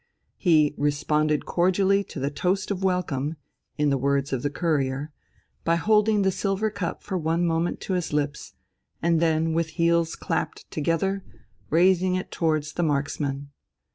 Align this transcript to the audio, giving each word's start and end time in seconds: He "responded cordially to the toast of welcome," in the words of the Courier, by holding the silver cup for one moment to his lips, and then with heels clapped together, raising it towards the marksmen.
He 0.37 0.73
"responded 0.79 1.45
cordially 1.45 2.03
to 2.05 2.19
the 2.19 2.31
toast 2.31 2.71
of 2.71 2.83
welcome," 2.83 3.35
in 3.77 3.91
the 3.91 3.99
words 3.99 4.33
of 4.33 4.41
the 4.41 4.49
Courier, 4.49 5.11
by 5.63 5.75
holding 5.75 6.23
the 6.23 6.31
silver 6.31 6.71
cup 6.71 7.03
for 7.03 7.19
one 7.19 7.45
moment 7.45 7.79
to 7.81 7.93
his 7.93 8.11
lips, 8.11 8.53
and 8.99 9.19
then 9.19 9.53
with 9.53 9.67
heels 9.77 10.15
clapped 10.15 10.65
together, 10.71 11.23
raising 11.69 12.15
it 12.15 12.31
towards 12.31 12.73
the 12.73 12.81
marksmen. 12.83 13.51